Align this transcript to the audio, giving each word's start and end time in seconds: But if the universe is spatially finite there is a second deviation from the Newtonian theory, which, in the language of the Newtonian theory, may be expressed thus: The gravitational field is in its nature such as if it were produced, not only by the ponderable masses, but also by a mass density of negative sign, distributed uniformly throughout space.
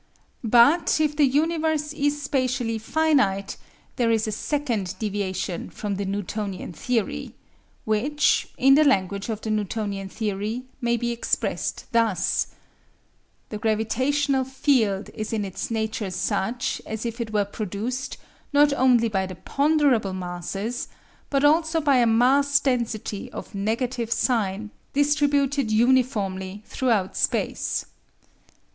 But 0.43 0.99
if 0.99 1.15
the 1.15 1.27
universe 1.27 1.93
is 1.93 2.19
spatially 2.23 2.79
finite 2.79 3.55
there 3.97 4.09
is 4.09 4.27
a 4.27 4.31
second 4.31 4.95
deviation 4.97 5.69
from 5.69 5.97
the 5.97 6.05
Newtonian 6.05 6.73
theory, 6.73 7.35
which, 7.85 8.47
in 8.57 8.73
the 8.73 8.83
language 8.83 9.29
of 9.29 9.41
the 9.41 9.51
Newtonian 9.51 10.09
theory, 10.09 10.63
may 10.81 10.97
be 10.97 11.11
expressed 11.11 11.85
thus: 11.91 12.47
The 13.49 13.59
gravitational 13.59 14.43
field 14.43 15.11
is 15.13 15.33
in 15.33 15.45
its 15.45 15.69
nature 15.69 16.09
such 16.09 16.81
as 16.87 17.05
if 17.05 17.21
it 17.21 17.31
were 17.31 17.45
produced, 17.45 18.17
not 18.51 18.73
only 18.73 19.07
by 19.07 19.27
the 19.27 19.35
ponderable 19.35 20.13
masses, 20.13 20.87
but 21.29 21.43
also 21.45 21.79
by 21.79 21.97
a 21.97 22.07
mass 22.07 22.59
density 22.59 23.31
of 23.31 23.53
negative 23.53 24.11
sign, 24.11 24.71
distributed 24.93 25.69
uniformly 25.69 26.63
throughout 26.65 27.15
space. 27.15 27.85